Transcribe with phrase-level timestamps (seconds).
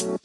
[0.00, 0.16] Bonjour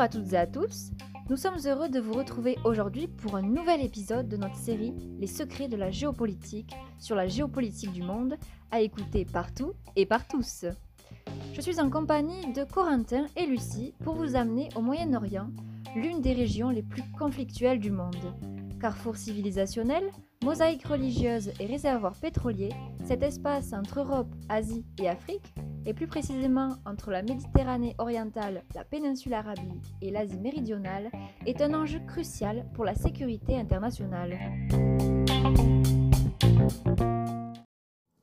[0.00, 0.92] à toutes et à tous.
[1.28, 5.26] Nous sommes heureux de vous retrouver aujourd'hui pour un nouvel épisode de notre série Les
[5.26, 8.36] secrets de la géopolitique sur la géopolitique du monde,
[8.70, 10.66] à écouter partout et par tous.
[11.54, 15.46] Je suis en compagnie de Corentin et Lucie pour vous amener au Moyen-Orient,
[15.94, 18.34] l'une des régions les plus conflictuelles du monde.
[18.80, 20.02] Carrefour civilisationnel,
[20.42, 22.70] mosaïque religieuse et réservoir pétrolier,
[23.04, 25.54] cet espace entre Europe, Asie et Afrique
[25.86, 31.10] et plus précisément entre la Méditerranée orientale, la péninsule arabique et l'Asie méridionale,
[31.46, 34.38] est un enjeu crucial pour la sécurité internationale.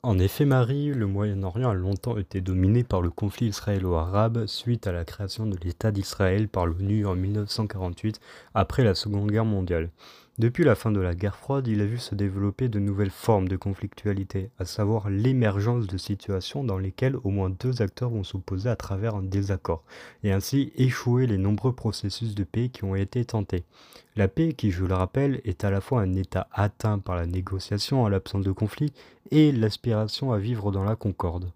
[0.04, 4.92] En effet, Marie, le Moyen-Orient a longtemps été dominé par le conflit israélo-arabe suite à
[4.92, 8.20] la création de l'État d'Israël par l'ONU en 1948
[8.52, 9.90] après la Seconde Guerre mondiale.
[10.42, 13.46] Depuis la fin de la guerre froide, il a vu se développer de nouvelles formes
[13.46, 18.68] de conflictualité, à savoir l'émergence de situations dans lesquelles au moins deux acteurs vont s'opposer
[18.68, 19.84] à travers un désaccord,
[20.24, 23.62] et ainsi échouer les nombreux processus de paix qui ont été tentés.
[24.16, 27.26] La paix, qui je le rappelle, est à la fois un état atteint par la
[27.26, 28.92] négociation à l'absence de conflit
[29.30, 31.52] et l'aspiration à vivre dans la concorde.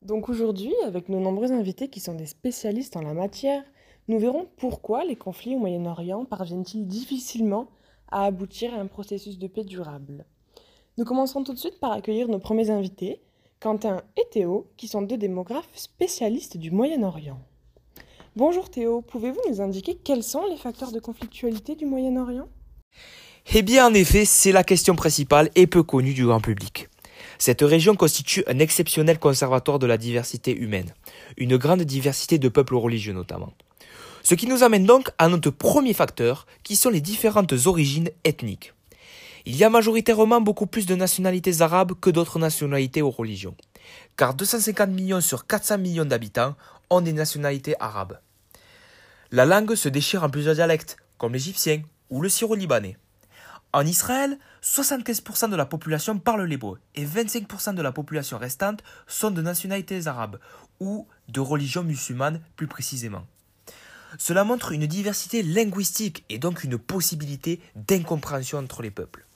[0.00, 3.62] Donc aujourd'hui, avec nos nombreux invités qui sont des spécialistes en la matière,
[4.08, 7.68] nous verrons pourquoi les conflits au Moyen-Orient parviennent-ils difficilement
[8.10, 10.24] à aboutir à un processus de paix durable.
[10.96, 13.20] Nous commencerons tout de suite par accueillir nos premiers invités,
[13.60, 17.40] Quentin et Théo, qui sont deux démographes spécialistes du Moyen-Orient.
[18.36, 22.48] Bonjour Théo, pouvez-vous nous indiquer quels sont les facteurs de conflictualité du Moyen-Orient?
[23.54, 26.88] Eh bien en effet, c'est la question principale et peu connue du grand public.
[27.38, 30.94] Cette région constitue un exceptionnel conservatoire de la diversité humaine,
[31.36, 33.52] une grande diversité de peuples religieux notamment.
[34.26, 38.72] Ce qui nous amène donc à notre premier facteur, qui sont les différentes origines ethniques.
[39.44, 43.54] Il y a majoritairement beaucoup plus de nationalités arabes que d'autres nationalités ou religions,
[44.16, 46.56] car 250 millions sur 400 millions d'habitants
[46.88, 48.18] ont des nationalités arabes.
[49.30, 52.96] La langue se déchire en plusieurs dialectes, comme l'égyptien ou le syro-libanais.
[53.74, 59.30] En Israël, 75% de la population parle l'hébreu et 25% de la population restante sont
[59.30, 60.38] de nationalités arabes
[60.80, 63.26] ou de religion musulmane plus précisément.
[64.18, 69.26] Cela montre une diversité linguistique et donc une possibilité d'incompréhension entre les peuples.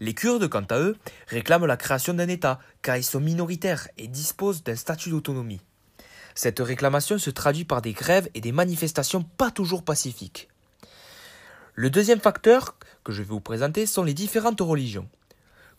[0.00, 0.96] Les Kurdes, quant à eux,
[1.28, 5.60] réclament la création d'un État, car ils sont minoritaires et disposent d'un statut d'autonomie.
[6.34, 10.48] Cette réclamation se traduit par des grèves et des manifestations pas toujours pacifiques.
[11.74, 15.08] Le deuxième facteur que je vais vous présenter sont les différentes religions.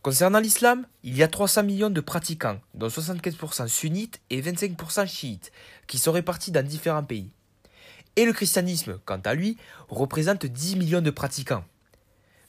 [0.02, 5.52] Concernant l'islam, il y a 300 millions de pratiquants, dont 75% sunnites et 25% chiites,
[5.86, 7.30] qui sont répartis dans différents pays.
[8.18, 9.58] Et le christianisme, quant à lui,
[9.90, 11.64] représente 10 millions de pratiquants.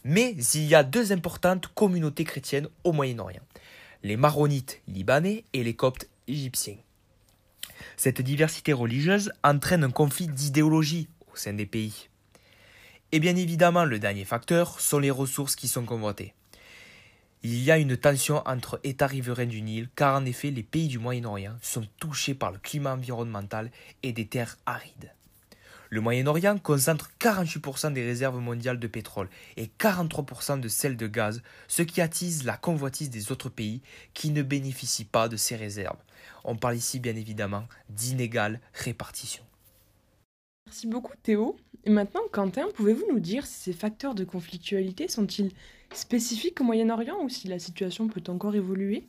[0.03, 3.43] Mais il y a deux importantes communautés chrétiennes au Moyen-Orient,
[4.03, 6.79] les maronites libanais et les coptes égyptiens.
[7.99, 12.09] Cette diversité religieuse entraîne un conflit d'idéologie au sein des pays.
[13.13, 16.33] Et bien évidemment, le dernier facteur sont les ressources qui sont convoitées.
[17.43, 20.89] Il y a une tension entre États riverains du Nil, car en effet, les pays
[20.89, 23.71] du Moyen-Orient sont touchés par le climat environnemental
[24.03, 25.13] et des terres arides.
[25.91, 31.43] Le Moyen-Orient concentre 48% des réserves mondiales de pétrole et 43% de celles de gaz,
[31.67, 33.81] ce qui attise la convoitise des autres pays
[34.13, 35.99] qui ne bénéficient pas de ces réserves.
[36.45, 39.43] On parle ici bien évidemment d'inégale répartition.
[40.67, 41.57] Merci beaucoup Théo.
[41.85, 45.53] Et maintenant, Quentin, pouvez-vous nous dire si ces facteurs de conflictualité sont-ils
[45.95, 49.05] spécifiques au Moyen-Orient ou si la situation peut encore évoluer?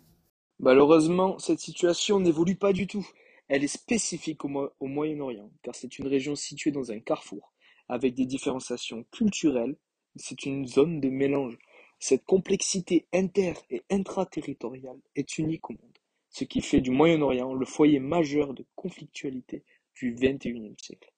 [0.60, 3.06] Malheureusement, cette situation n'évolue pas du tout.
[3.50, 7.52] Elle est spécifique au, Moyen-Orient, car c'est une région située dans un carrefour,
[7.88, 9.76] avec des différenciations culturelles,
[10.16, 11.58] c'est une zone de mélange.
[12.00, 15.98] Cette complexité inter- et intraterritoriale est unique au monde,
[16.30, 19.64] ce qui fait du Moyen-Orient le foyer majeur de conflictualité
[19.96, 21.12] du XXIe siècle.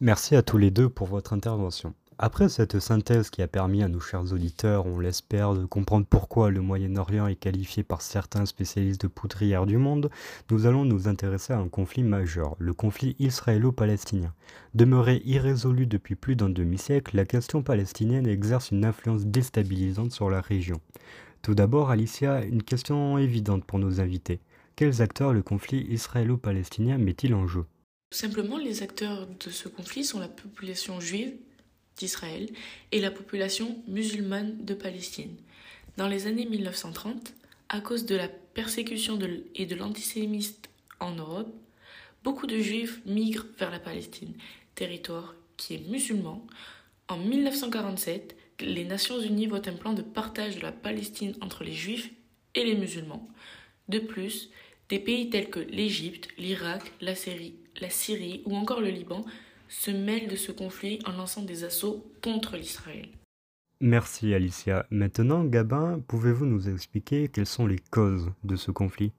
[0.00, 1.94] Merci à tous les deux pour votre intervention.
[2.22, 6.50] Après cette synthèse qui a permis à nos chers auditeurs, on l'espère, de comprendre pourquoi
[6.50, 10.10] le Moyen-Orient est qualifié par certains spécialistes de poudrière du monde,
[10.50, 14.34] nous allons nous intéresser à un conflit majeur, le conflit israélo-palestinien.
[14.74, 20.42] Demeuré irrésolu depuis plus d'un demi-siècle, la question palestinienne exerce une influence déstabilisante sur la
[20.42, 20.78] région.
[21.40, 24.40] Tout d'abord, Alicia, une question évidente pour nos invités.
[24.76, 27.64] Quels acteurs le conflit israélo-palestinien met-il en jeu?
[28.12, 31.32] Simplement, les acteurs de ce conflit sont la population juive
[32.00, 32.48] d'Israël
[32.92, 35.36] et la population musulmane de Palestine.
[35.96, 37.34] Dans les années 1930,
[37.68, 39.18] à cause de la persécution
[39.54, 40.56] et de l'antisémitisme
[40.98, 41.54] en Europe,
[42.24, 44.34] beaucoup de juifs migrent vers la Palestine,
[44.74, 46.46] territoire qui est musulman.
[47.08, 51.72] En 1947, les Nations Unies votent un plan de partage de la Palestine entre les
[51.72, 52.10] juifs
[52.54, 53.28] et les musulmans.
[53.88, 54.50] De plus,
[54.88, 57.14] des pays tels que l'Égypte, l'Irak, la
[57.80, 59.24] la Syrie ou encore le Liban
[59.70, 63.08] se mêlent de ce conflit en lançant des assauts contre l'Israël.
[63.80, 64.84] Merci Alicia.
[64.90, 69.12] Maintenant, Gabin, pouvez-vous nous expliquer quelles sont les causes de ce conflit?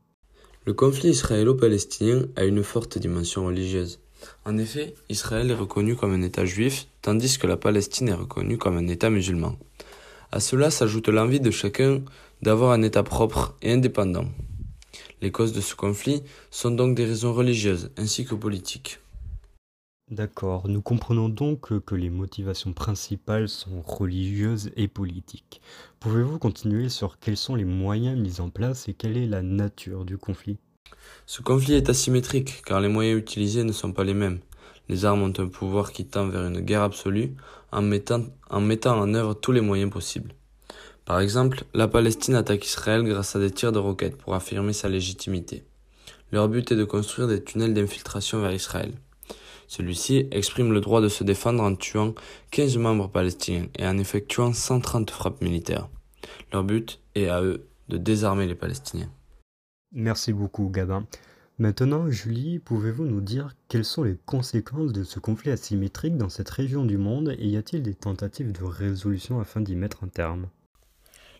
[0.65, 3.99] Le conflit israélo-palestinien a une forte dimension religieuse.
[4.45, 8.59] En effet, Israël est reconnu comme un État juif, tandis que la Palestine est reconnue
[8.59, 9.57] comme un État musulman.
[10.31, 12.03] À cela s'ajoute l'envie de chacun
[12.43, 14.25] d'avoir un État propre et indépendant.
[15.21, 16.21] Les causes de ce conflit
[16.51, 18.99] sont donc des raisons religieuses ainsi que politiques.
[20.11, 25.61] D'accord, nous comprenons donc que les motivations principales sont religieuses et politiques.
[26.01, 30.03] Pouvez-vous continuer sur quels sont les moyens mis en place et quelle est la nature
[30.03, 30.57] du conflit?
[31.25, 34.41] Ce conflit est asymétrique car les moyens utilisés ne sont pas les mêmes.
[34.89, 37.33] Les armes ont un pouvoir qui tend vers une guerre absolue
[37.71, 40.33] en mettant en, œuvre tous les moyens possibles.
[41.05, 44.89] Par exemple, la Palestine attaque Israël grâce à des tirs de roquettes pour affirmer sa
[44.89, 45.63] légitimité.
[46.33, 48.91] Leur but est de construire des tunnels d'infiltration vers Israël.
[49.71, 52.13] Celui-ci exprime le droit de se défendre en tuant
[52.51, 55.87] 15 membres palestiniens et en effectuant 130 frappes militaires.
[56.51, 59.09] Leur but est à eux de désarmer les Palestiniens.
[59.93, 61.07] Merci beaucoup, Gabin.
[61.57, 66.49] Maintenant, Julie, pouvez-vous nous dire quelles sont les conséquences de ce conflit asymétrique dans cette
[66.49, 70.49] région du monde et y a-t-il des tentatives de résolution afin d'y mettre un terme?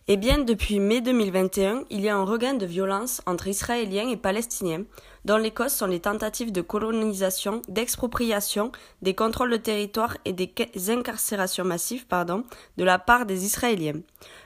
[0.07, 4.18] Eh bien, depuis mai 2021, il y a un regain de violence entre Israéliens et
[4.18, 4.83] Palestiniens,
[5.25, 8.71] dont les causes sont les tentatives de colonisation, d'expropriation,
[9.03, 10.51] des contrôles de territoire et des
[10.89, 12.44] incarcérations massives pardon,
[12.77, 14.01] de la part des Israéliens.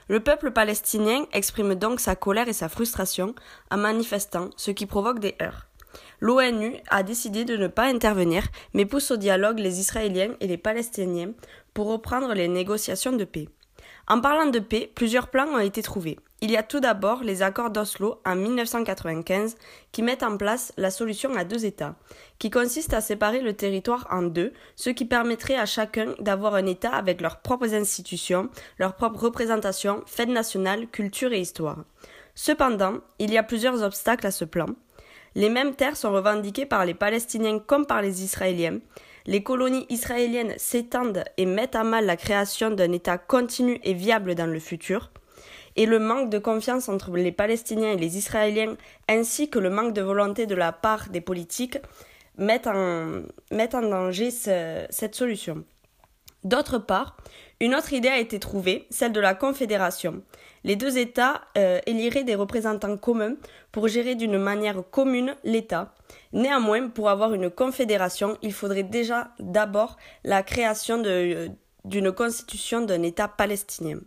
[0.08, 3.34] Le peuple palestinien exprime donc sa colère et sa frustration
[3.70, 5.66] en manifestant, ce qui provoque des heurts.
[6.20, 10.58] L'ONU a décidé de ne pas intervenir, mais pousse au dialogue les Israéliens et les
[10.58, 11.32] Palestiniens
[11.72, 13.48] pour reprendre les négociations de paix.
[14.08, 16.16] En parlant de paix, plusieurs plans ont été trouvés.
[16.40, 19.56] Il y a tout d'abord les accords d'Oslo en 1995
[19.90, 21.96] qui mettent en place la solution à deux États,
[22.38, 26.66] qui consiste à séparer le territoire en deux, ce qui permettrait à chacun d'avoir un
[26.66, 28.48] État avec leurs propres institutions,
[28.78, 31.78] leurs propres représentations, fêtes nationales, culture et histoire.
[32.36, 34.66] Cependant, il y a plusieurs obstacles à ce plan.
[35.34, 38.78] Les mêmes terres sont revendiquées par les Palestiniens comme par les Israéliens,
[39.26, 44.34] les colonies israéliennes s'étendent et mettent à mal la création d'un État continu et viable
[44.34, 45.10] dans le futur,
[45.74, 48.76] et le manque de confiance entre les Palestiniens et les Israéliens,
[49.08, 51.78] ainsi que le manque de volonté de la part des politiques,
[52.38, 55.64] mettent en, en danger cette solution.
[56.46, 57.16] D'autre part,
[57.58, 60.22] une autre idée a été trouvée, celle de la confédération.
[60.62, 63.34] Les deux États euh, éliraient des représentants communs
[63.72, 65.92] pour gérer d'une manière commune l'État.
[66.32, 71.48] Néanmoins, pour avoir une confédération, il faudrait déjà d'abord la création euh,
[71.84, 73.98] d'une constitution d'un État palestinien.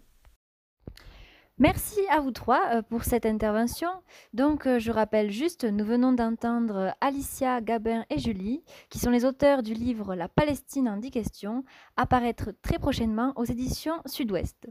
[1.61, 3.89] Merci à vous trois euh, pour cette intervention.
[4.33, 9.25] Donc, euh, je rappelle juste, nous venons d'entendre Alicia, Gabin et Julie, qui sont les
[9.25, 11.65] auteurs du livre La Palestine en 10 questions,
[11.97, 14.69] apparaître très prochainement aux éditions Sud-Ouest.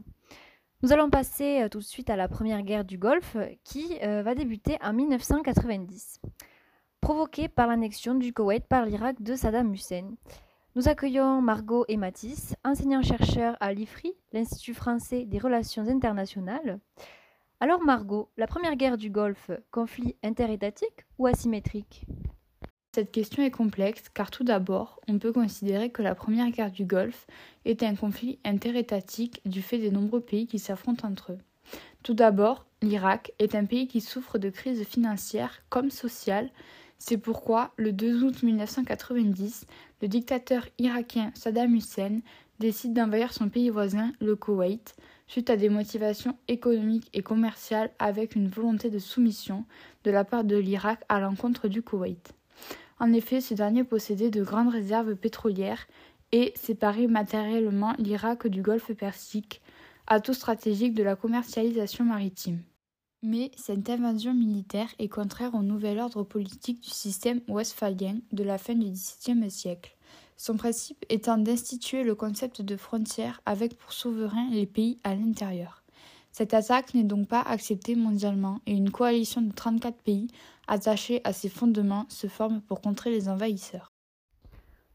[0.81, 4.33] Nous allons passer euh, tout de suite à la première guerre du Golfe, qui va
[4.33, 6.21] débuter en 1990,
[7.01, 10.15] provoquée par l'annexion du Koweït par l'Irak de Saddam Hussein.
[10.75, 16.79] Nous accueillons Margot et Mathis, enseignants-chercheurs à l'IFRI, l'Institut français des relations internationales.
[17.59, 22.05] Alors Margot, la première guerre du Golfe, conflit interétatique ou asymétrique
[22.93, 26.85] Cette question est complexe car tout d'abord, on peut considérer que la première guerre du
[26.85, 27.25] Golfe
[27.65, 31.39] est un conflit interétatique du fait des nombreux pays qui s'affrontent entre eux.
[32.03, 36.51] Tout d'abord, l'Irak est un pays qui souffre de crises financières comme sociales
[36.99, 39.65] c'est pourquoi, le 2 août 1990,
[40.01, 42.19] le dictateur irakien Saddam Hussein
[42.59, 44.95] décide d'envahir son pays voisin, le Koweït,
[45.27, 49.65] suite à des motivations économiques et commerciales avec une volonté de soumission
[50.03, 52.33] de la part de l'Irak à l'encontre du Koweït.
[52.99, 55.87] En effet, ce dernier possédait de grandes réserves pétrolières
[56.31, 59.61] et séparait matériellement l'Irak du golfe Persique,
[60.07, 62.61] atout stratégique de la commercialisation maritime.
[63.21, 68.57] Mais cette invasion militaire est contraire au nouvel ordre politique du système westphalien de la
[68.57, 69.97] fin du XVIIe siècle,
[70.37, 75.83] son principe étant d'instituer le concept de frontière avec pour souverain les pays à l'intérieur.
[76.31, 80.27] Cette attaque n'est donc pas acceptée mondialement et une coalition de 34 pays
[80.67, 83.91] attachés à ses fondements se forme pour contrer les envahisseurs.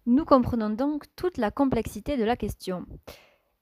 [0.07, 2.87] Nous comprenons donc toute la complexité de la question.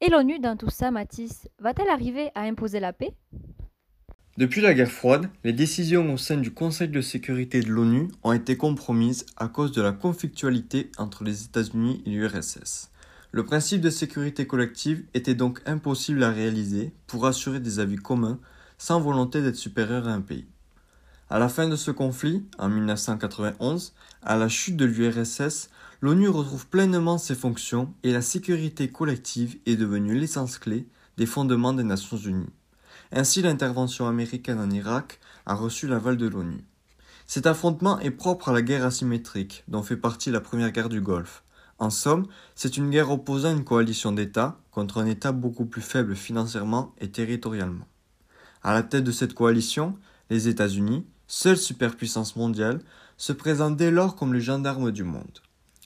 [0.01, 3.15] Et l'ONU dans tout ça, Matisse, va-t-elle arriver à imposer la paix?
[4.39, 8.33] Depuis la guerre froide, les décisions au sein du Conseil de sécurité de l'ONU ont
[8.33, 12.91] été compromises à cause de la conflictualité entre les États-Unis et l'URSS.
[13.31, 18.41] Le principe de sécurité collective était donc impossible à réaliser pour assurer des avis communs
[18.79, 20.47] sans volonté d'être supérieur à un pays.
[21.29, 25.69] À la fin de ce conflit, en 1991, à la chute de l'URSS,
[26.01, 30.87] l'ONU retrouve pleinement ses fonctions et la sécurité collective est devenue l'essence clé
[31.19, 32.49] des fondements des Nations Unies.
[33.15, 36.65] Ainsi, l'intervention américaine en Irak a reçu l'aval de l'ONU.
[37.27, 41.03] Cet affrontement est propre à la guerre asymétrique, dont fait partie la première guerre du
[41.03, 41.45] Golfe.
[41.79, 46.17] En somme, c'est une guerre opposant une coalition d'États contre un État beaucoup plus faible
[46.17, 47.87] financièrement et territorialement.
[48.63, 49.99] À la tête de cette coalition,
[50.31, 52.81] les États-Unis, seule superpuissance mondiale,
[53.19, 55.41] se présentent dès lors comme les gendarmes du monde.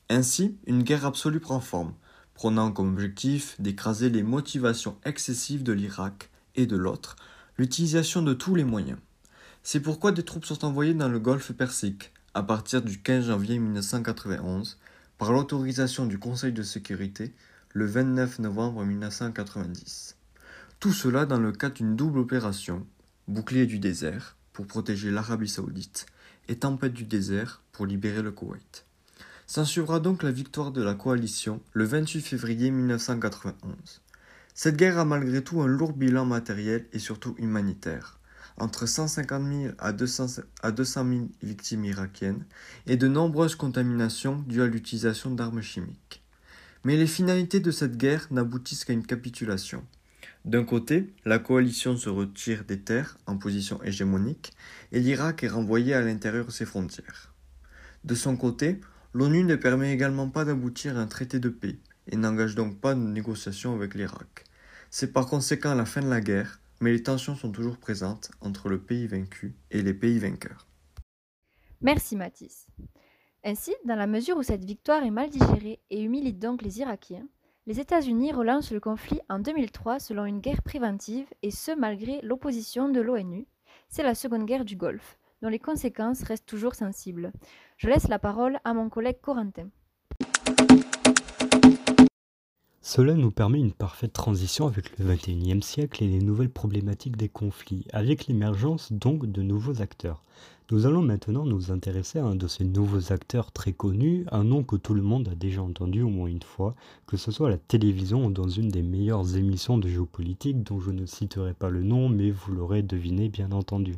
[0.09, 1.95] Ainsi, une guerre absolue prend forme,
[2.35, 7.17] prenant comme objectif d'écraser les motivations excessives de l'Irak et de l'autre,
[7.59, 8.99] l'utilisation de tous les moyens.
[9.63, 13.59] C'est pourquoi des troupes sont envoyées dans le golfe Persique à partir du 15 janvier
[13.59, 14.79] 1991
[15.19, 17.35] par l'autorisation du Conseil de sécurité
[17.73, 20.17] le 29 novembre 1990.
[20.81, 22.87] Tout cela dans le cadre d'une double opération,
[23.29, 26.07] bouclier du désert pour protéger l'Arabie saoudite
[26.49, 28.85] et tempête du désert pour libérer le Koweït.
[29.47, 34.03] S'ensuivra donc la victoire de la coalition le 28 février 1991.
[34.59, 38.19] Cette guerre a malgré tout un lourd bilan matériel et surtout humanitaire,
[38.57, 40.27] entre 150 000 à 200,
[40.65, 42.47] 000 victimes irakiennes
[42.87, 46.25] et de nombreuses contaminations dues à l'utilisation d'armes chimiques.
[46.85, 49.85] Mais les finalités de cette guerre n'aboutissent qu'à une capitulation.
[50.47, 54.55] D'un côté, la coalition se retire des terres en position hégémonique
[54.91, 57.35] et l'Irak est renvoyé à l'intérieur de ses frontières.
[58.05, 58.81] De son côté,
[59.13, 62.95] l'ONU ne permet également pas d'aboutir à un traité de paix et n'engage donc pas
[62.95, 64.46] de négociations avec l'Irak.
[64.99, 68.71] C'est par conséquent la fin de la guerre, mais les tensions sont toujours présentes entre
[68.71, 70.67] le pays vaincu et les pays vainqueurs.
[71.83, 72.67] Merci Mathis.
[73.45, 77.29] Ainsi, dans la mesure où cette victoire est mal digérée et humilie donc les Irakiens,
[77.67, 82.89] les États-Unis relancent le conflit en 2003 selon une guerre préventive et ce malgré l'opposition
[82.89, 83.47] de l'ONU.
[83.91, 87.33] C'est la seconde guerre du Golfe, dont les conséquences restent toujours sensibles.
[87.77, 89.69] Je laisse la parole à mon collègue Corentin.
[92.97, 97.29] Cela nous permet une parfaite transition avec le XXIe siècle et les nouvelles problématiques des
[97.29, 100.23] conflits, avec l'émergence donc de nouveaux acteurs.
[100.71, 104.65] Nous allons maintenant nous intéresser à un de ces nouveaux acteurs très connus, un nom
[104.65, 106.75] que tout le monde a déjà entendu au moins une fois,
[107.07, 110.81] que ce soit à la télévision ou dans une des meilleures émissions de géopolitique dont
[110.81, 113.97] je ne citerai pas le nom, mais vous l'aurez deviné bien entendu.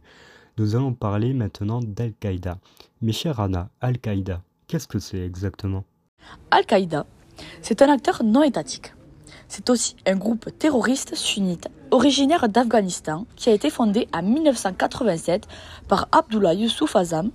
[0.57, 2.59] Nous allons parler maintenant d'Al-Qaïda.
[3.01, 5.85] Mais chère Anna, Al-Qaïda, qu'est-ce que c'est exactement?
[6.51, 7.07] Al-Qaïda
[7.63, 8.95] c'est un acteur non étatique.
[9.49, 15.47] C'est aussi un groupe terroriste sunnite originaire d'Afghanistan qui a été fondé en 1987
[15.89, 17.31] par Abdullah Yusuf Azam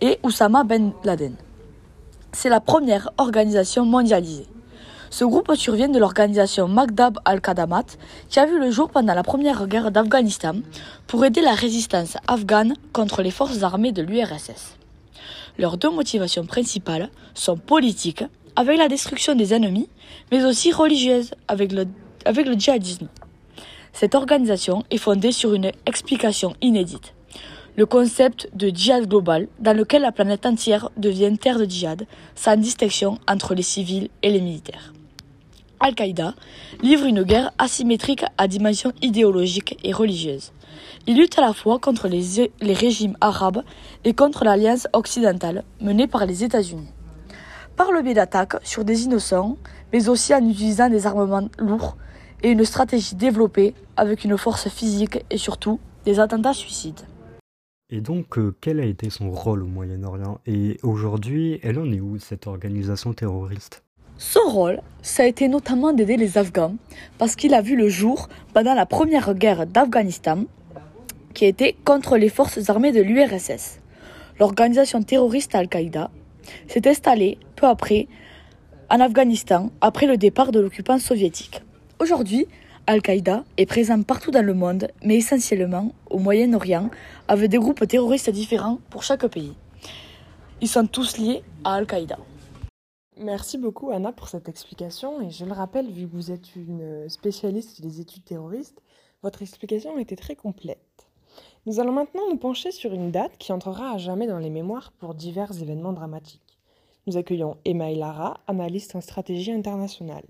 [0.00, 1.34] et Oussama Ben Laden.
[2.32, 4.46] C'est la première organisation mondialisée.
[5.10, 7.86] Ce groupe survient de l'organisation Magdab al-Qadamat
[8.28, 10.56] qui a vu le jour pendant la première guerre d'Afghanistan
[11.06, 14.76] pour aider la résistance afghane contre les forces armées de l'URSS.
[15.58, 18.24] Leurs deux motivations principales sont politiques
[18.56, 19.88] avec la destruction des ennemis,
[20.32, 21.86] mais aussi religieuse avec le,
[22.58, 23.08] djihadisme.
[23.92, 27.14] Cette organisation est fondée sur une explication inédite.
[27.76, 32.56] Le concept de djihad global, dans lequel la planète entière devient terre de djihad, sans
[32.56, 34.94] distinction entre les civils et les militaires.
[35.78, 36.34] Al-Qaïda
[36.82, 40.52] livre une guerre asymétrique à dimension idéologique et religieuse.
[41.06, 43.62] Il lutte à la fois contre les régimes arabes
[44.04, 46.88] et contre l'alliance occidentale menée par les États-Unis
[47.76, 49.56] par le biais d'attaques sur des innocents,
[49.92, 51.96] mais aussi en utilisant des armements lourds
[52.42, 57.00] et une stratégie développée avec une force physique et surtout des attentats suicides.
[57.88, 62.00] Et donc, euh, quel a été son rôle au Moyen-Orient Et aujourd'hui, elle en est
[62.00, 63.84] où, cette organisation terroriste?
[64.18, 66.74] Son rôle, ça a été notamment d'aider les Afghans,
[67.18, 70.44] parce qu'il a vu le jour pendant la première guerre d'Afghanistan,
[71.34, 73.78] qui était contre les forces armées de l'URSS.
[74.40, 76.10] L'organisation terroriste Al-Qaïda
[76.68, 78.08] s'est installée peu après
[78.90, 81.62] en Afghanistan après le départ de l'occupant soviétique.
[81.98, 82.46] Aujourd'hui,
[82.86, 86.90] Al-Qaïda est présent partout dans le monde, mais essentiellement au Moyen-Orient,
[87.26, 89.54] avec des groupes terroristes différents pour chaque pays.
[90.60, 92.18] Ils sont tous liés à Al-Qaïda.
[93.18, 97.08] Merci beaucoup Anna pour cette explication et je le rappelle, vu que vous êtes une
[97.08, 98.82] spécialiste des études terroristes,
[99.22, 100.95] votre explication était très complète.
[101.66, 104.92] Nous allons maintenant nous pencher sur une date qui entrera à jamais dans les mémoires
[104.92, 106.56] pour divers événements dramatiques.
[107.08, 110.24] Nous accueillons Emma Lara, analyste en stratégie internationale.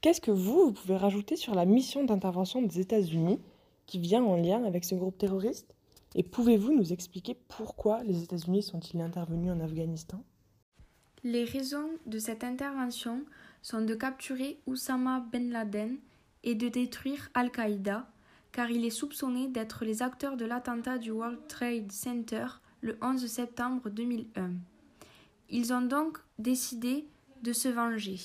[0.00, 3.40] Qu'est-ce que vous, pouvez rajouter sur la mission d'intervention des États-Unis
[3.86, 5.74] qui vient en lien avec ce groupe terroriste?
[6.14, 10.22] Et pouvez-vous nous expliquer pourquoi les États-Unis sont-ils intervenus en Afghanistan?
[11.24, 13.24] Les raisons de cette intervention
[13.62, 15.96] sont de capturer Oussama Ben Laden
[16.44, 18.06] et de détruire Al-Qaïda,
[18.56, 22.46] car il est soupçonné d'être les acteurs de l'attentat du World Trade Center
[22.80, 24.52] le 11 septembre 2001.
[25.50, 27.06] Ils ont donc décidé
[27.42, 28.18] de se venger.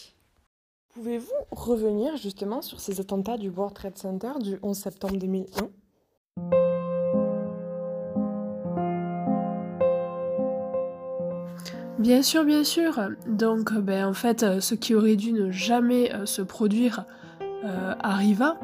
[0.93, 5.69] Pouvez-vous revenir justement sur ces attentats du World Trade Center du 11 septembre 2001
[11.99, 12.97] Bien sûr, bien sûr.
[13.27, 17.05] Donc, ben, en fait, ce qui aurait dû ne jamais euh, se produire
[17.65, 18.57] euh, arriva.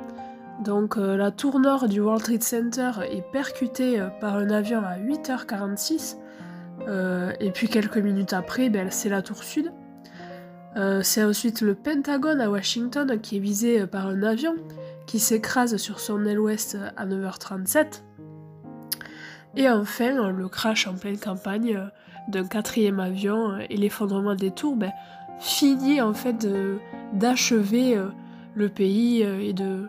[0.64, 4.98] Donc, euh, la tour nord du World Trade Center est percutée par un avion à
[4.98, 6.18] 8h46.
[7.40, 9.72] et puis, quelques minutes après, ben, c'est la tour sud.
[11.02, 14.56] c'est ensuite le Pentagone à Washington qui est visé par un avion
[15.06, 18.04] qui s'écrase sur son aile ouest à 9h37.
[19.56, 21.82] Et enfin, le crash en pleine campagne
[22.28, 24.92] d'un quatrième avion euh, et l'effondrement des tours ben,
[25.40, 26.48] finit en fait
[27.14, 28.08] d'achever euh,
[28.56, 29.88] le pays euh, et de,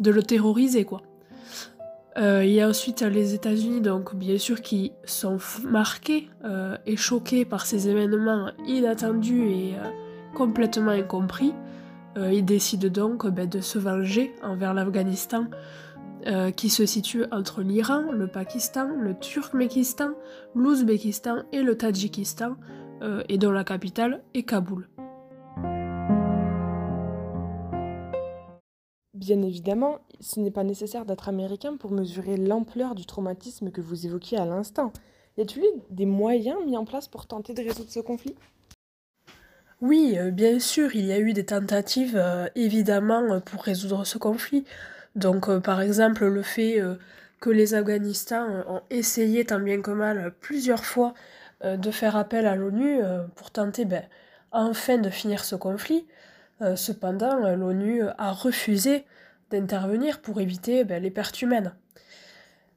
[0.00, 1.02] de le terroriser quoi.
[2.16, 6.28] il y a ensuite les États-Unis, donc bien sûr, qui sont marqués
[6.86, 9.74] et choqués par ces événements inattendus et
[10.34, 11.52] complètement incompris.
[12.16, 15.46] ils décident donc ben, de se venger envers l'Afghanistan
[16.26, 20.10] euh, qui se situe entre l'Iran, le Pakistan, le Turkmékistan,
[20.54, 22.56] l'Ouzbékistan et le Tadjikistan,
[23.00, 24.86] euh, et dont la capitale est Kaboul.
[29.20, 34.06] Bien évidemment, ce n'est pas nécessaire d'être américain pour mesurer l'ampleur du traumatisme que vous
[34.06, 34.92] évoquiez à l'instant.
[35.38, 38.34] Y a-t-il des moyens mis en place pour tenter de résoudre ce conflit?
[39.80, 42.20] Oui, euh, bien sûr, il y a eu des tentatives,
[42.56, 44.64] évidemment, pour résoudre ce conflit.
[45.16, 46.94] Donc euh, par exemple le fait euh,
[47.40, 51.14] que les Afghanistans euh, ont essayé tant bien que mal plusieurs fois
[51.62, 53.00] de faire appel à l'ONU
[53.34, 54.02] pour tenter ben,
[54.50, 56.06] enfin de finir ce conflit.
[56.76, 59.04] Cependant, l'ONU a refusé
[59.50, 61.74] d'intervenir pour éviter ben, les pertes humaines.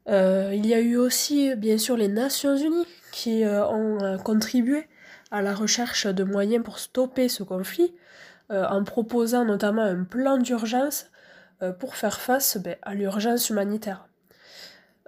[0.07, 4.87] il y a eu aussi, bien sûr, les Nations Unies qui ont contribué
[5.31, 7.93] à la recherche de moyens pour stopper ce conflit,
[8.49, 11.07] en proposant notamment un plan d'urgence
[11.63, 14.07] euh, pour faire face ben, à l'urgence humanitaire.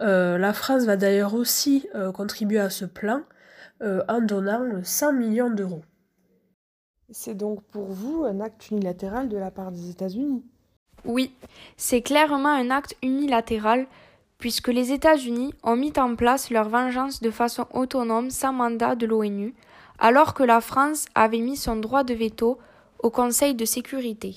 [0.02, 3.22] Euh, la France va d'ailleurs aussi euh, contribuer à ce plan
[4.08, 5.84] en donnant 100 millions d'euros.
[7.12, 10.44] C'est donc pour vous un acte unilatéral de la part des États-Unis
[11.06, 11.36] Oui,
[11.78, 13.88] c'est clairement un acte unilatéral
[14.38, 19.06] puisque les États-Unis ont mis en place leur vengeance de façon autonome sans mandat de
[19.06, 19.54] l'ONU,
[20.00, 22.58] alors que la France avait mis son droit de veto
[23.00, 24.36] au Conseil de sécurité.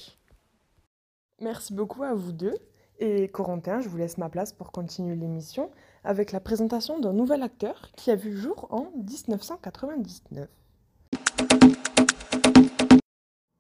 [1.41, 2.55] Merci beaucoup à vous deux.
[3.01, 5.71] Et Corentin, je vous laisse ma place pour continuer l'émission
[6.05, 10.49] avec la présentation d'un nouvel acteur qui a vu le jour en 1999.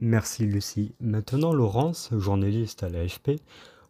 [0.00, 0.94] Merci Lucie.
[1.00, 3.40] Maintenant Laurence, journaliste à l'AFP,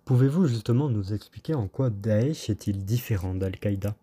[0.06, 3.94] pouvez-vous justement nous expliquer en quoi Daesh est-il différent d'Al-Qaïda?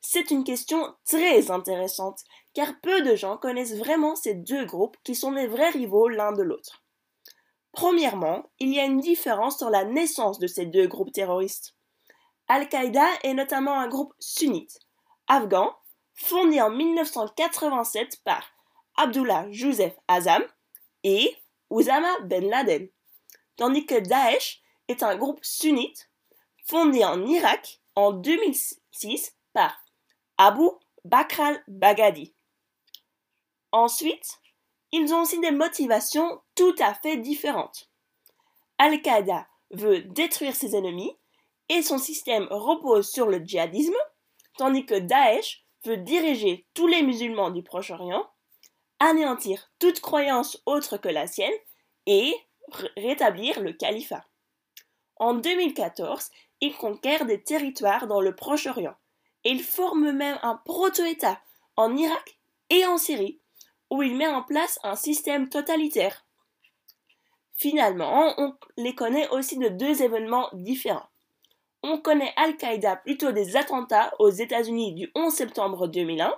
[0.00, 2.20] C'est une question très intéressante,
[2.54, 6.30] car peu de gens connaissent vraiment ces deux groupes qui sont des vrais rivaux l'un
[6.30, 6.84] de l'autre.
[7.72, 11.74] Premièrement, il y a une différence dans la naissance de ces deux groupes terroristes.
[12.46, 14.78] Al-Qaïda est notamment un groupe sunnite,
[15.26, 15.74] afghan,
[16.14, 18.44] fondé en 1987 par
[18.96, 20.44] Abdullah Joseph Azam
[21.02, 21.34] et
[21.70, 22.88] Oussama Ben Laden,
[23.56, 26.10] tandis que Daesh est un groupe sunnite
[26.66, 29.76] fondé en Irak en 2006 par
[30.36, 30.68] Abu
[31.04, 32.34] Bakr al-Baghdadi.
[33.72, 34.38] Ensuite,
[34.92, 37.90] ils ont aussi des motivations tout à fait différentes.
[38.78, 41.16] Al-Qaïda veut détruire ses ennemis
[41.68, 43.92] et son système repose sur le djihadisme,
[44.56, 48.26] tandis que Daesh veut diriger tous les musulmans du Proche-Orient,
[49.00, 51.52] anéantir toute croyance autre que la sienne
[52.06, 52.34] et
[52.96, 54.24] rétablir le califat.
[55.16, 56.30] En 2014,
[56.60, 58.96] il conquiert des territoires dans le Proche-Orient
[59.44, 61.40] et il forme même un proto-État
[61.76, 62.38] en Irak
[62.70, 63.40] et en Syrie
[63.90, 66.24] où il met en place un système totalitaire.
[67.56, 71.08] Finalement, on les connaît aussi de deux événements différents.
[71.82, 76.34] On connaît Al-Qaïda plutôt des attentats aux États-Unis du 11 septembre 2001,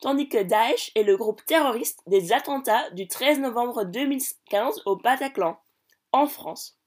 [0.00, 5.58] tandis que Daesh est le groupe terroriste des attentats du 13 novembre 2015 au Bataclan,
[6.12, 6.78] en France.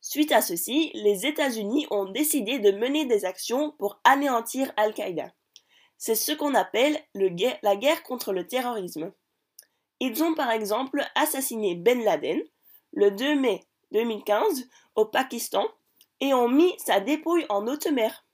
[0.00, 5.32] Suite à ceci, les États-Unis ont décidé de mener des actions pour anéantir Al-Qaïda.
[5.96, 9.12] C'est ce qu'on appelle la guerre contre le terrorisme.
[10.00, 12.42] Ils ont par exemple assassiné Ben Laden
[12.92, 15.64] le 2 mai 2015 au Pakistan
[16.20, 18.24] et ont mis sa dépouille en haute mer.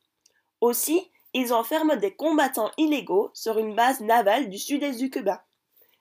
[0.62, 5.44] Aussi, ils enferment des combattants illégaux sur une base navale du sud-est du Cuba,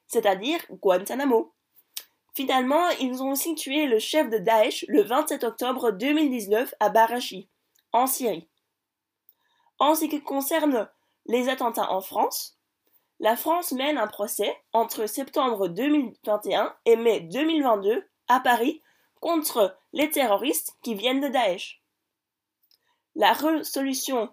[0.08, 1.54] c'est-à-dire Guantanamo.
[2.34, 7.50] Finalement, ils ont aussi tué le chef de Daesh le 27 octobre 2019 à Barachi,
[7.94, 8.48] en Syrie.
[9.80, 10.90] En ce qui concerne
[11.26, 12.58] les attentats en France,
[13.20, 18.82] la France mène un procès entre septembre 2021 et mai 2022 à Paris
[19.20, 21.82] contre les terroristes qui viennent de Daesh.
[23.16, 24.30] La résolution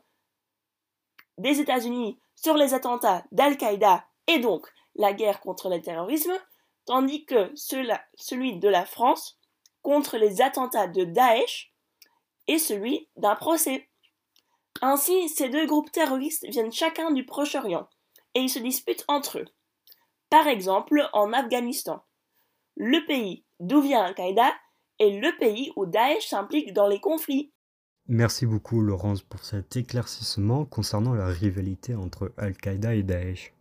[1.39, 4.67] des États-Unis sur les attentats d'Al-Qaïda et donc
[4.97, 6.33] la guerre contre le terrorisme,
[6.87, 9.39] tandis que celui de la France
[9.83, 11.73] contre les attentats de Daesh
[12.47, 13.89] est celui d'un procès.
[14.83, 17.89] Ainsi, ces deux groupes terroristes viennent chacun du Proche-Orient
[18.35, 19.47] et ils se disputent entre eux.
[20.31, 22.05] Par exemple, en Afghanistan,
[22.77, 24.53] le pays d'où vient Al-Qaïda
[24.99, 27.53] est le pays où Daesh s'implique dans les conflits.
[28.09, 33.55] Merci beaucoup Laurence pour cet éclaircissement concernant la rivalité entre Al-Qaïda et Daesh.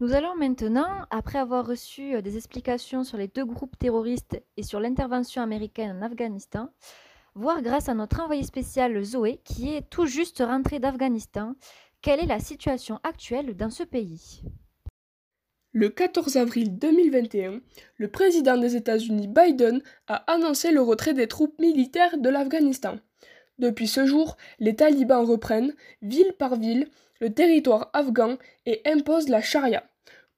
[0.00, 4.62] Nous allons maintenant, après avoir reçu euh, des explications sur les deux groupes terroristes et
[4.62, 6.68] sur l'intervention américaine en Afghanistan,
[7.34, 11.54] voir grâce à notre envoyé spécial Zoé, qui est tout juste rentré d'Afghanistan,
[12.02, 14.42] quelle est la situation actuelle dans ce pays?
[15.74, 17.60] Le 14 avril 2021,
[17.98, 22.96] le président des États-Unis Biden a annoncé le retrait des troupes militaires de l'Afghanistan.
[23.58, 26.88] Depuis ce jour, les talibans reprennent, ville par ville,
[27.20, 29.84] le territoire afghan et imposent la charia.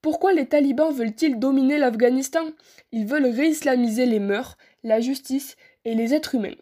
[0.01, 2.47] Pourquoi les talibans veulent-ils dominer l'Afghanistan?
[2.91, 6.57] Ils veulent réislamiser les mœurs, la justice et les êtres humains.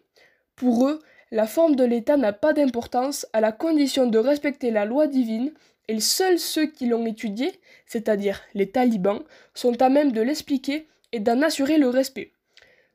[0.54, 1.00] Pour eux,
[1.32, 5.52] la forme de l'État n'a pas d'importance à la condition de respecter la loi divine
[5.88, 7.52] et seuls ceux qui l'ont étudié,
[7.86, 9.22] c'est-à-dire les talibans,
[9.54, 12.32] sont à même de l'expliquer et d'en assurer le respect.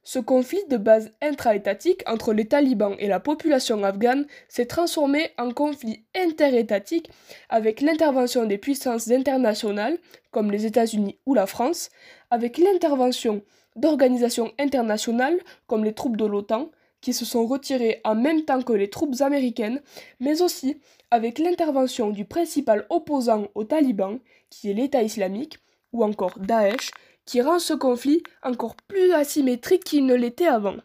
[0.03, 5.51] Ce conflit de base intra-étatique entre les talibans et la population afghane s'est transformé en
[5.51, 7.09] conflit interétatique
[7.49, 9.97] avec l'intervention des puissances internationales,
[10.29, 11.89] comme les États-Unis ou la France,
[12.29, 13.41] avec l'intervention
[13.75, 16.69] d'organisations internationales comme les troupes de l'OTAN,
[17.05, 19.79] qui se sont retirées en même temps que les troupes américaines,
[20.19, 24.17] mais aussi avec l'intervention du principal opposant aux talibans,
[24.49, 25.59] qui est l'État islamique,
[25.93, 26.89] ou encore Daesh,
[27.23, 30.77] qui rend ce conflit encore plus asymétrique qu'il ne l'était avant.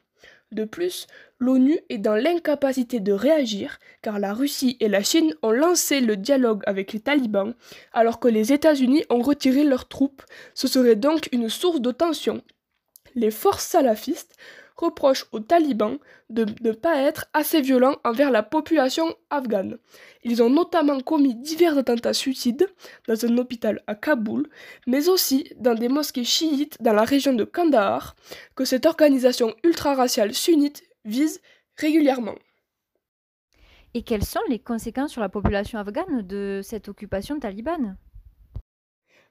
[0.53, 1.07] De plus,
[1.39, 6.19] l'ONU est dans l'incapacité de réagir car la Russie et la Chine ont lancé le
[6.19, 7.55] dialogue avec les talibans
[7.95, 10.23] alors que les États-Unis ont retiré leurs troupes.
[10.53, 12.43] Ce serait donc une source de tension.
[13.15, 14.37] Les forces salafistes
[14.81, 19.79] reproche aux talibans de ne pas être assez violents envers la population afghane.
[20.25, 22.66] Ils ont notamment commis divers attentats suicides
[23.07, 24.49] dans un hôpital à Kaboul,
[24.87, 28.16] mais aussi dans des mosquées chiites dans la région de Kandahar,
[28.55, 31.40] que cette organisation ultra-raciale sunnite vise
[31.77, 32.37] régulièrement.
[33.95, 37.97] Et quelles sont les conséquences sur la population afghane de cette occupation talibane?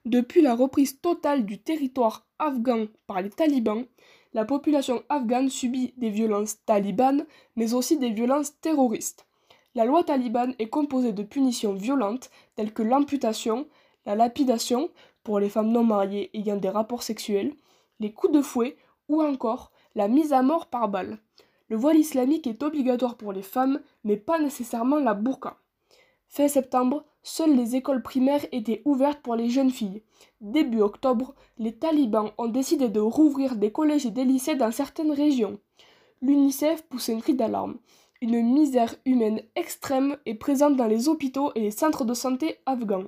[0.06, 3.84] Depuis la reprise totale du territoire afghan par les talibans,
[4.32, 9.26] la population afghane subit des violences talibanes, mais aussi des violences terroristes.
[9.74, 13.68] La loi talibane est composée de punitions violentes telles que l'amputation,
[14.06, 14.90] la lapidation
[15.22, 17.54] pour les femmes non mariées ayant des rapports sexuels,
[18.00, 18.76] les coups de fouet
[19.08, 21.18] ou encore la mise à mort par balle.
[21.68, 25.58] Le voile islamique est obligatoire pour les femmes, mais pas nécessairement la burqa.
[26.28, 30.02] Fin septembre, seules les écoles primaires étaient ouvertes pour les jeunes filles.
[30.40, 35.12] Début octobre, les talibans ont décidé de rouvrir des collèges et des lycées dans certaines
[35.12, 35.58] régions.
[36.22, 37.78] L'UNICEF pousse un cri d'alarme.
[38.20, 43.06] Une misère humaine extrême est présente dans les hôpitaux et les centres de santé afghans.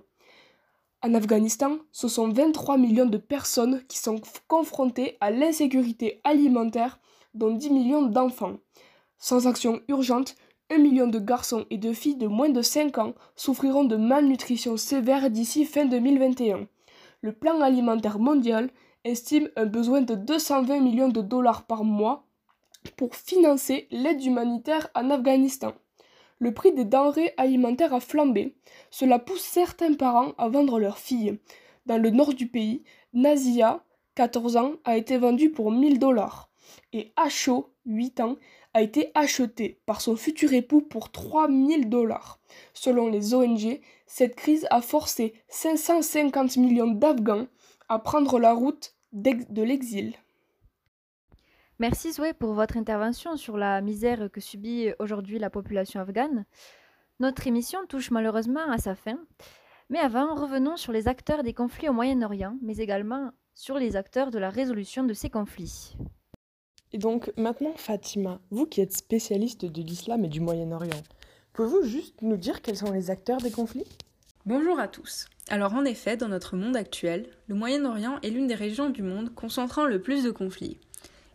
[1.03, 7.01] En Afghanistan, ce sont 23 millions de personnes qui sont confrontées à l'insécurité alimentaire,
[7.35, 8.59] dont 10 millions d'enfants.
[9.19, 10.37] Sans action urgente,
[10.73, 14.79] un million de garçons et de filles de moins de 5 ans souffriront de malnutrition
[14.79, 16.67] sévère d'ici fin 2021.
[17.21, 18.71] Le plan alimentaire mondial
[19.05, 22.25] estime un besoin de 220 millions de dollars par mois
[22.97, 25.75] pour financer l'aide humanitaire en Afghanistan.
[26.39, 28.57] Le prix des denrées alimentaires a flambé.
[28.91, 31.39] Cela pousse certains parents à vendre leurs filles.
[31.85, 32.83] Dans le nord du pays,
[33.13, 36.49] Nazia, 14 ans, a été vendue pour 1000 dollars.
[36.93, 38.37] Et Acho, 8 ans,
[38.75, 42.41] a été acheté par son futur époux pour 3000 dollars.
[42.73, 47.47] Selon les ONG, cette crise a forcé 550 millions d'Afghans
[47.89, 50.15] à prendre la route de l'exil.
[51.79, 56.45] Merci Zoé pour votre intervention sur la misère que subit aujourd'hui la population afghane.
[57.21, 59.19] Notre émission touche malheureusement à sa fin.
[59.91, 64.31] Mais avant, revenons sur les acteurs des conflits au Moyen-Orient, mais également sur les acteurs
[64.31, 65.95] de la résolution de ces conflits.
[66.95, 71.03] Et donc maintenant Fatima, vous qui êtes spécialiste de l'islam et du Moyen-Orient,
[71.55, 73.89] pouvez-vous juste nous dire quels sont les acteurs des conflits?
[74.45, 75.25] Bonjour à tous.
[75.49, 79.35] Alors en effet, dans notre monde actuel, le Moyen-Orient est l'une des régions du monde
[79.35, 80.79] concentrant le plus de conflits.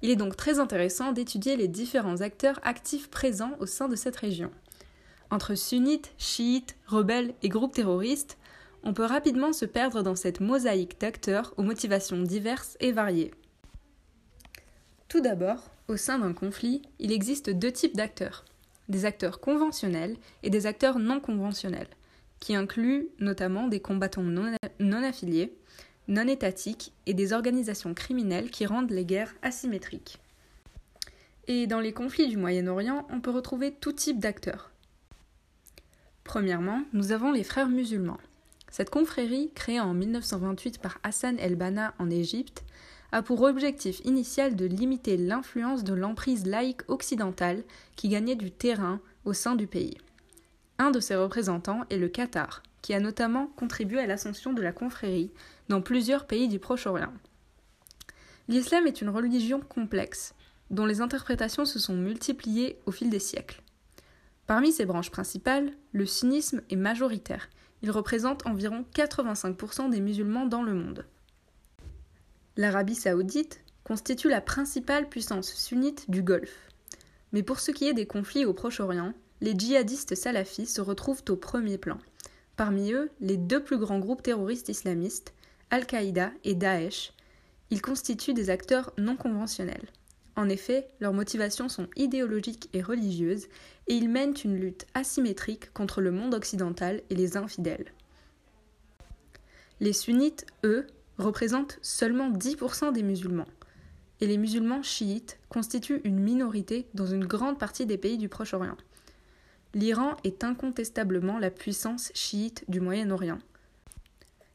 [0.04, 4.18] Il est donc très intéressant d'étudier les différents acteurs actifs présents au sein de cette
[4.18, 4.52] région.
[5.32, 8.38] Entre sunnites, chiites, rebelles et groupes terroristes,
[8.84, 13.32] on peut rapidement se perdre dans cette mosaïque d'acteurs aux motivations diverses et variées.
[15.08, 18.44] Tout d'abord, au sein d'un conflit, il existe deux types d'acteurs.
[18.90, 21.88] Des acteurs conventionnels et des acteurs non conventionnels,
[22.40, 24.54] qui incluent notamment des combattants non,
[25.04, 25.54] affiliés,
[26.10, 30.20] non étatiques et des organisations criminelles qui rendent les guerres asymétriques.
[31.48, 34.72] Et dans les conflits du Moyen-Orient, on peut retrouver tout type d'acteurs.
[36.26, 38.20] Premièrement, nous avons les frères musulmans.
[38.70, 42.66] Cette confrérie, créée en 1928 par Hassan el-Banna en Égypte,
[43.12, 47.64] a pour objectif initial de limiter l'influence de l'emprise laïque occidentale
[47.96, 49.98] qui gagnait du terrain au sein du pays.
[50.80, 54.72] Un de ses représentants est le Qatar, qui a notamment contribué à l'ascension de la
[54.72, 55.32] confrérie
[55.70, 57.14] dans plusieurs pays du Proche-Orient.
[58.48, 60.34] L'islam est une religion complexe,
[60.70, 63.62] dont les interprétations se sont multipliées au fil des siècles.
[64.46, 67.50] Parmi ses branches principales, le sunnisme est majoritaire.
[67.82, 71.06] Il représente environ 85% des musulmans dans le monde.
[72.58, 76.72] L'Arabie saoudite constitue la principale puissance sunnite du Golfe.
[77.32, 81.36] Mais pour ce qui est des conflits au Proche-Orient, les djihadistes salafis se retrouvent au
[81.36, 82.00] premier plan.
[82.56, 85.36] Parmi eux, les deux plus grands groupes terroristes islamistes,
[85.70, 87.14] Al-Qaïda et Daesh,
[87.70, 89.88] ils constituent des acteurs non conventionnels.
[90.36, 93.48] En effet, leurs motivations sont idéologiques et religieuses,
[93.88, 97.92] et ils mènent une lutte asymétrique contre le monde occidental et les infidèles.
[99.80, 103.48] Les sunnites, eux, représentent seulement 10% des musulmans,
[104.22, 108.78] et les musulmans chiites constituent une minorité dans une grande partie des pays du Proche-Orient.
[109.74, 113.40] L'Iran est incontestablement la puissance chiite du Moyen-Orient,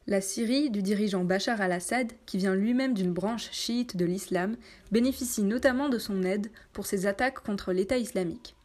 [0.09, 4.57] la Syrie du dirigeant Bachar al-Assad, qui vient lui-même d'une branche chiite de l'islam,
[4.91, 8.57] bénéficie notamment de son aide pour ses attaques contre l'État islamique.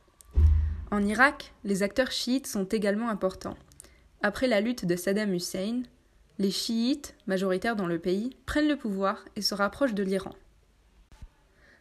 [0.89, 3.57] En Irak, les acteurs chiites sont également importants.
[4.23, 5.83] Après la lutte de Saddam Hussein,
[6.39, 10.33] les chiites, majoritaires dans le pays, prennent le pouvoir et se rapprochent de l'Iran.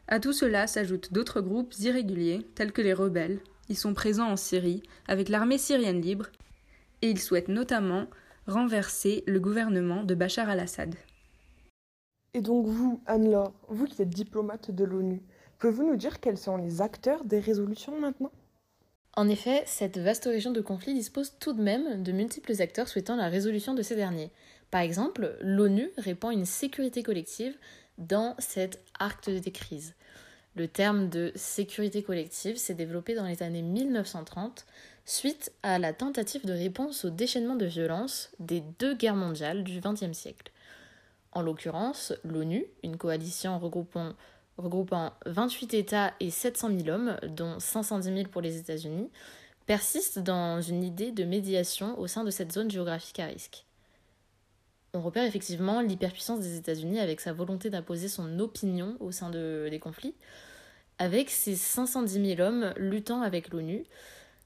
[0.09, 3.41] À tout cela s'ajoutent d'autres groupes irréguliers, tels que les rebelles.
[3.69, 6.29] Ils sont présents en Syrie, avec l'armée syrienne libre,
[7.03, 8.07] et ils souhaitent notamment
[8.47, 10.95] renverser le gouvernement de Bachar al-Assad.
[12.33, 15.23] Et donc vous, Anne-Laure, vous qui êtes diplomate de l'ONU,
[15.59, 18.31] pouvez-vous nous dire quels sont les acteurs des résolutions maintenant?
[19.17, 23.17] En effet, cette vaste région de conflit dispose tout de même de multiples acteurs souhaitant
[23.17, 24.31] la résolution de ces derniers.
[24.71, 27.57] Par exemple, l'ONU répand une sécurité collective
[27.97, 29.95] dans cette arc des crises.
[30.55, 34.67] Le terme de sécurité collective s'est développé dans les années 1930
[35.07, 39.81] suite à la tentative de réponse au déchaînement de violence des deux guerres mondiales du
[39.81, 40.53] XXe siècle.
[41.33, 44.15] En l'occurrence, l'ONU, une coalition regroupant,
[44.59, 49.11] regroupant 28 États et 700 000 hommes, dont 510 000 pour les États-Unis,
[49.67, 53.67] persiste dans une idée de médiation au sein de cette zone géographique à risque.
[54.95, 59.69] On repère effectivement l'hyperpuissance des États-Unis avec sa volonté d'imposer son opinion au sein de,
[59.71, 60.15] des conflits,
[60.99, 63.85] avec ses 510 000 hommes luttant avec l'ONU,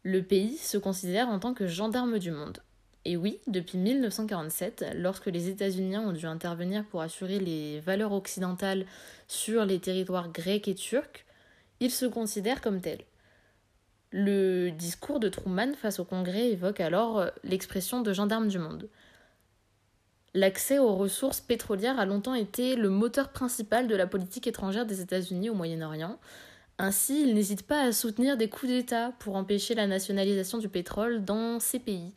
[0.03, 2.59] le pays se considère en tant que gendarme du monde.
[3.05, 8.85] Et oui, depuis 1947, lorsque les États-Unis ont dû intervenir pour assurer les valeurs occidentales
[9.27, 11.25] sur les territoires grecs et turcs,
[11.81, 13.05] ils se considèrent comme tels.
[14.13, 18.89] Le discours de Truman face au Congrès évoque alors l'expression de gendarme du monde.
[20.35, 25.01] L'accès aux ressources pétrolières a longtemps été le moteur principal de la politique étrangère des
[25.01, 26.19] États-Unis au Moyen-Orient,
[26.83, 31.23] ainsi, ils n'hésitent pas à soutenir des coups d'État pour empêcher la nationalisation du pétrole
[31.23, 32.15] dans ces pays.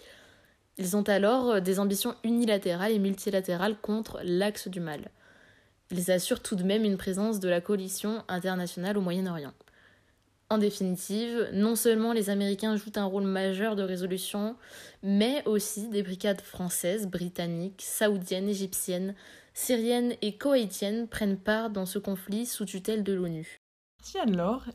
[0.77, 5.11] Ils ont alors des ambitions unilatérales et multilatérales contre l'axe du mal.
[5.91, 9.53] Ils assurent tout de même une présence de la coalition internationale au Moyen-Orient.
[10.49, 14.55] En définitive, non seulement les Américains jouent un rôle majeur de résolution,
[15.01, 19.15] mais aussi des brigades françaises, britanniques, saoudiennes, égyptiennes,
[19.53, 23.57] syriennes et koweïtiennes prennent part dans ce conflit sous tutelle de l'ONU.
[23.99, 24.17] Merci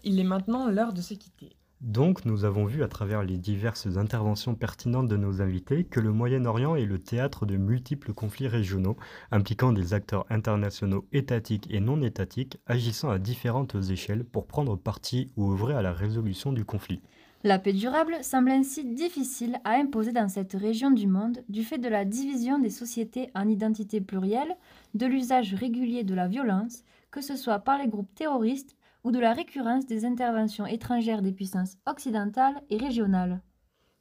[0.04, 1.50] il est maintenant l'heure de se quitter.
[1.80, 6.12] Donc, nous avons vu à travers les diverses interventions pertinentes de nos invités que le
[6.12, 8.96] Moyen-Orient est le théâtre de multiples conflits régionaux
[9.30, 15.30] impliquant des acteurs internationaux étatiques et non étatiques agissant à différentes échelles pour prendre parti
[15.36, 17.00] ou œuvrer à la résolution du conflit.
[17.44, 21.78] La paix durable semble ainsi difficile à imposer dans cette région du monde du fait
[21.78, 24.56] de la division des sociétés en identités plurielles,
[24.94, 28.74] de l'usage régulier de la violence, que ce soit par les groupes terroristes
[29.08, 33.40] ou de la récurrence des interventions étrangères des puissances occidentales et régionales.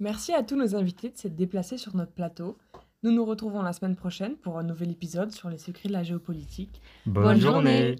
[0.01, 2.57] Merci à tous nos invités de s'être déplacés sur notre plateau.
[3.03, 6.03] Nous nous retrouvons la semaine prochaine pour un nouvel épisode sur les secrets de la
[6.03, 6.81] géopolitique.
[7.05, 7.95] Bonne, journée.